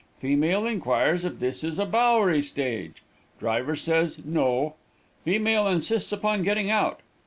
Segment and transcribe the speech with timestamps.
[0.19, 3.03] Female inquires if this is a Bowery stage.
[3.39, 4.73] Driver says no.
[5.25, 7.01] Female insists upon getting out.